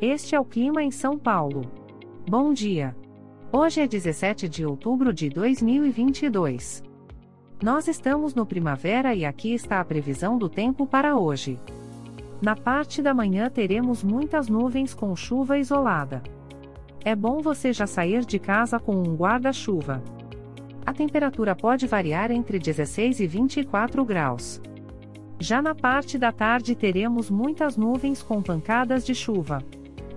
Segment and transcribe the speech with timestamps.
[0.00, 1.62] Este é o clima em São Paulo.
[2.28, 2.94] Bom dia.
[3.50, 6.84] Hoje é 17 de outubro de 2022.
[7.62, 11.58] Nós estamos no primavera e aqui está a previsão do tempo para hoje.
[12.42, 16.22] Na parte da manhã teremos muitas nuvens com chuva isolada.
[17.02, 20.02] É bom você já sair de casa com um guarda-chuva.
[20.84, 24.60] A temperatura pode variar entre 16 e 24 graus.
[25.40, 29.64] Já na parte da tarde teremos muitas nuvens com pancadas de chuva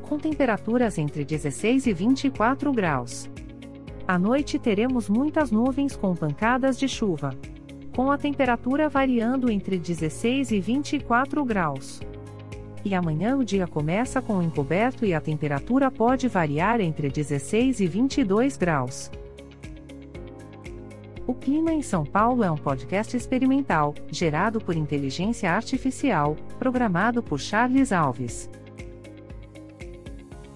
[0.09, 3.29] com temperaturas entre 16 e 24 graus.
[4.07, 7.29] À noite teremos muitas nuvens com pancadas de chuva.
[7.95, 12.01] Com a temperatura variando entre 16 e 24 graus.
[12.83, 17.85] E amanhã o dia começa com encoberto e a temperatura pode variar entre 16 e
[17.85, 19.11] 22 graus.
[21.27, 27.39] O Clima em São Paulo é um podcast experimental, gerado por inteligência artificial, programado por
[27.39, 28.49] Charles Alves.